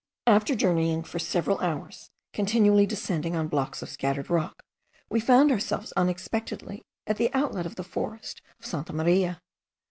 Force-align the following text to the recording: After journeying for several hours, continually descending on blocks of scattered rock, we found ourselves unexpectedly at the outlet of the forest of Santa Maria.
After 0.25 0.55
journeying 0.55 1.03
for 1.03 1.19
several 1.19 1.59
hours, 1.59 2.09
continually 2.33 2.87
descending 2.87 3.35
on 3.35 3.47
blocks 3.47 3.83
of 3.83 3.89
scattered 3.91 4.31
rock, 4.31 4.63
we 5.11 5.19
found 5.19 5.51
ourselves 5.51 5.93
unexpectedly 5.95 6.81
at 7.05 7.17
the 7.17 7.31
outlet 7.35 7.67
of 7.67 7.75
the 7.75 7.83
forest 7.83 8.41
of 8.57 8.65
Santa 8.65 8.93
Maria. 8.93 9.43